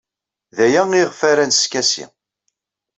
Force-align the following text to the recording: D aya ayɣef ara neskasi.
D 0.55 0.57
aya 0.65 0.81
ayɣef 0.93 1.19
ara 1.29 1.49
neskasi. 1.49 2.05